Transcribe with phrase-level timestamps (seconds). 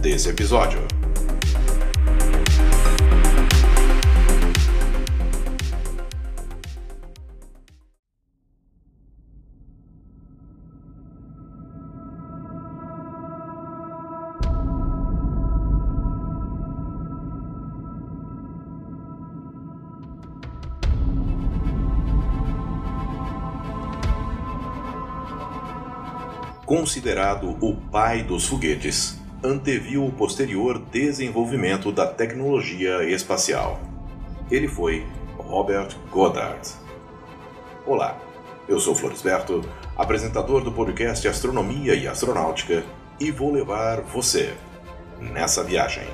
[0.00, 0.80] desse episódio.
[26.70, 33.80] considerado o pai dos foguetes, anteviu o posterior desenvolvimento da tecnologia espacial.
[34.50, 35.06] Ele foi
[35.38, 36.68] Robert Goddard.
[37.86, 38.18] Olá,
[38.68, 39.62] eu sou Florisberto,
[39.96, 42.84] apresentador do podcast Astronomia e Astronáutica,
[43.18, 44.54] e vou levar você
[45.18, 46.04] nessa viagem.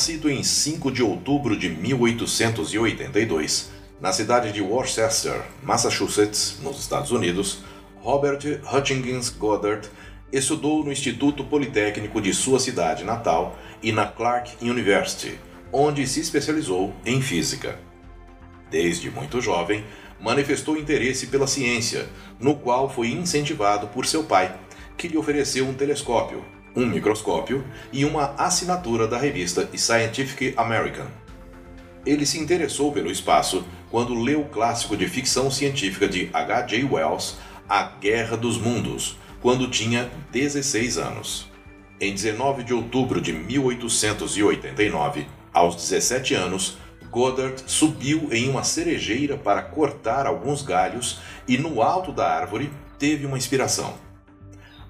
[0.00, 3.70] Nascido em 5 de outubro de 1882,
[4.00, 7.58] na cidade de Worcester, Massachusetts, nos Estados Unidos,
[7.96, 8.38] Robert
[8.72, 9.86] Hutchins Goddard
[10.32, 15.38] estudou no Instituto Politécnico de sua cidade natal e na Clark University,
[15.70, 17.78] onde se especializou em física.
[18.70, 19.84] Desde muito jovem,
[20.18, 24.58] manifestou interesse pela ciência, no qual foi incentivado por seu pai,
[24.96, 26.42] que lhe ofereceu um telescópio,
[26.74, 31.06] um microscópio e uma assinatura da revista Scientific American.
[32.06, 36.62] Ele se interessou pelo espaço quando leu o clássico de ficção científica de H.
[36.62, 36.84] J.
[36.84, 37.36] Wells,
[37.68, 41.50] A Guerra dos Mundos, quando tinha 16 anos.
[42.00, 46.78] Em 19 de outubro de 1889, aos 17 anos,
[47.10, 53.26] Goddard subiu em uma cerejeira para cortar alguns galhos e, no alto da árvore, teve
[53.26, 53.94] uma inspiração.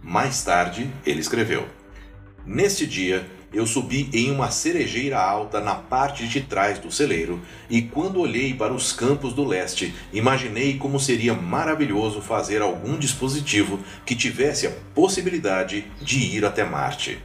[0.03, 1.67] Mais tarde, ele escreveu:
[2.47, 7.83] Neste dia, eu subi em uma cerejeira alta na parte de trás do celeiro, e
[7.83, 14.15] quando olhei para os campos do leste, imaginei como seria maravilhoso fazer algum dispositivo que
[14.15, 17.19] tivesse a possibilidade de ir até Marte.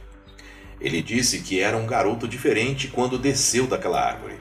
[0.78, 4.34] Ele disse que era um garoto diferente quando desceu daquela árvore.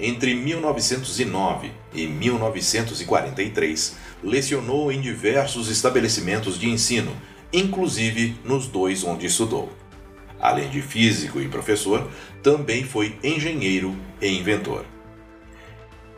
[0.00, 7.16] Entre 1909 e 1943, lecionou em diversos estabelecimentos de ensino
[7.54, 9.70] inclusive nos dois onde estudou.
[10.44, 12.06] Além de físico e professor,
[12.42, 14.84] também foi engenheiro e inventor.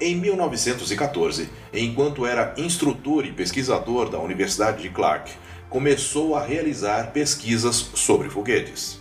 [0.00, 5.32] Em 1914, enquanto era instrutor e pesquisador da Universidade de Clark,
[5.70, 9.00] começou a realizar pesquisas sobre foguetes.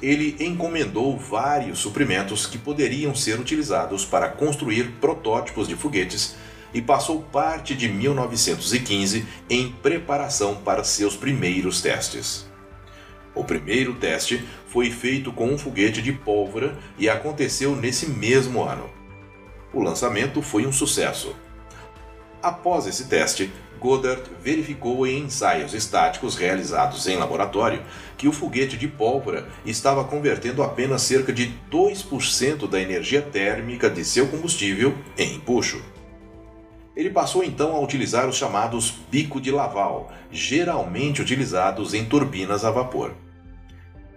[0.00, 6.36] Ele encomendou vários suprimentos que poderiam ser utilizados para construir protótipos de foguetes
[6.72, 12.48] e passou parte de 1915 em preparação para seus primeiros testes.
[13.38, 18.90] O primeiro teste foi feito com um foguete de pólvora e aconteceu nesse mesmo ano.
[19.72, 21.36] O lançamento foi um sucesso.
[22.42, 27.80] Após esse teste, Goddard verificou em ensaios estáticos realizados em laboratório
[28.16, 34.04] que o foguete de pólvora estava convertendo apenas cerca de 2% da energia térmica de
[34.04, 35.80] seu combustível em empuxo.
[36.96, 42.72] Ele passou então a utilizar os chamados bico de Laval, geralmente utilizados em turbinas a
[42.72, 43.14] vapor.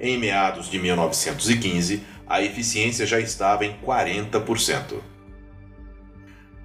[0.03, 4.95] Em meados de 1915, a eficiência já estava em 40%.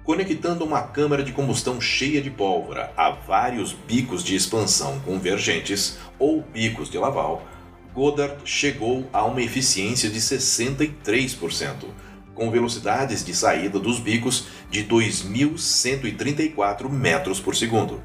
[0.03, 6.41] Conectando uma câmara de combustão cheia de pólvora a vários bicos de expansão convergentes, ou
[6.41, 7.45] bicos de Laval,
[7.93, 11.85] Goddard chegou a uma eficiência de 63%,
[12.33, 18.01] com velocidades de saída dos bicos de 2.134 metros por segundo.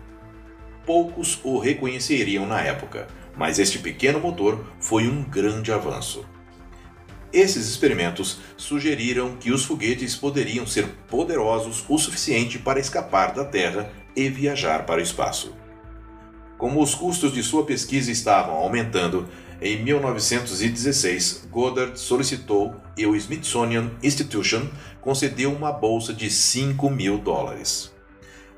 [0.85, 6.25] Poucos o reconheceriam na época, mas este pequeno motor foi um grande avanço.
[7.33, 13.91] Esses experimentos sugeriram que os foguetes poderiam ser poderosos o suficiente para escapar da Terra
[14.15, 15.55] e viajar para o espaço.
[16.59, 19.29] Como os custos de sua pesquisa estavam aumentando,
[19.61, 24.69] em 1916, Goddard solicitou e o Smithsonian Institution
[25.01, 27.92] concedeu uma bolsa de 5 mil dólares.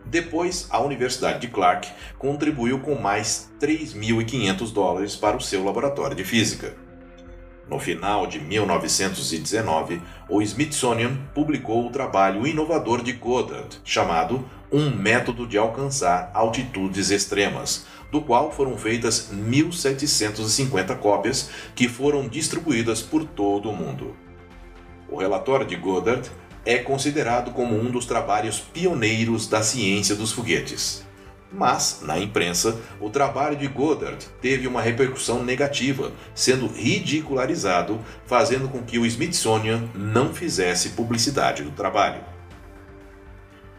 [0.05, 6.25] Depois, a Universidade de Clark contribuiu com mais 3.500 dólares para o seu laboratório de
[6.25, 6.75] física.
[7.69, 15.47] No final de 1919, o Smithsonian publicou o trabalho inovador de Goddard, chamado Um Método
[15.47, 23.71] de Alcançar Altitudes Extremas, do qual foram feitas 1.750 cópias que foram distribuídas por todo
[23.71, 24.15] o mundo.
[25.09, 26.31] O relatório de Goddard
[26.65, 31.05] é considerado como um dos trabalhos pioneiros da ciência dos foguetes.
[31.57, 38.83] Mas, na imprensa, o trabalho de Goddard teve uma repercussão negativa, sendo ridicularizado, fazendo com
[38.83, 42.23] que o Smithsonian não fizesse publicidade do trabalho.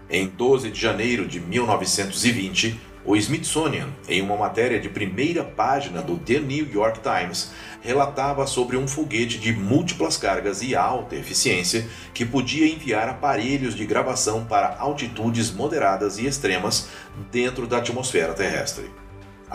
[0.10, 6.18] Em 12 de janeiro de 1920, o Smithsonian, em uma matéria de primeira página do
[6.18, 12.26] The New York Times, relatava sobre um foguete de múltiplas cargas e alta eficiência que
[12.26, 16.88] podia enviar aparelhos de gravação para altitudes moderadas e extremas
[17.32, 18.90] dentro da atmosfera terrestre.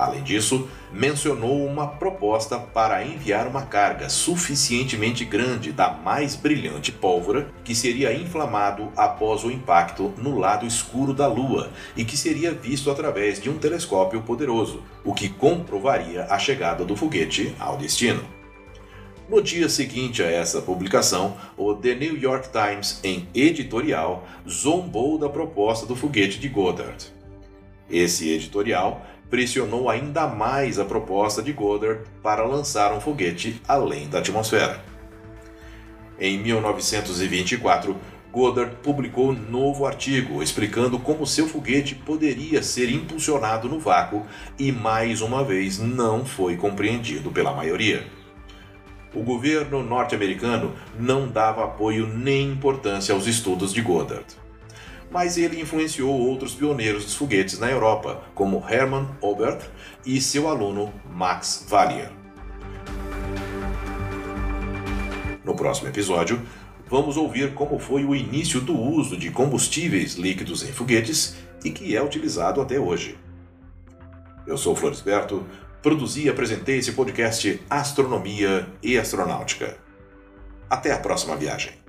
[0.01, 7.51] Além disso, mencionou uma proposta para enviar uma carga suficientemente grande da mais brilhante pólvora
[7.63, 12.91] que seria inflamado após o impacto no lado escuro da Lua e que seria visto
[12.91, 18.25] através de um telescópio poderoso, o que comprovaria a chegada do foguete ao destino.
[19.29, 25.29] No dia seguinte a essa publicação, o The New York Times, em editorial, zombou da
[25.29, 27.21] proposta do foguete de Goddard.
[27.91, 34.19] Esse editorial pressionou ainda mais a proposta de Goddard para lançar um foguete além da
[34.19, 34.83] atmosfera.
[36.19, 37.97] Em 1924,
[38.33, 44.27] Goddard publicou um novo artigo explicando como seu foguete poderia ser impulsionado no vácuo
[44.59, 48.07] e mais uma vez não foi compreendido pela maioria.
[49.15, 54.40] O governo norte-americano não dava apoio nem importância aos estudos de Goddard
[55.11, 59.69] mas ele influenciou outros pioneiros dos foguetes na Europa, como Hermann Oberth
[60.07, 62.11] e seu aluno Max Valier.
[65.45, 66.41] No próximo episódio,
[66.89, 71.97] vamos ouvir como foi o início do uso de combustíveis líquidos em foguetes e que
[71.97, 73.19] é utilizado até hoje.
[74.47, 75.45] Eu sou Floresberto,
[75.83, 79.77] produzi e apresentei esse podcast Astronomia e Astronáutica.
[80.69, 81.80] Até a próxima viagem.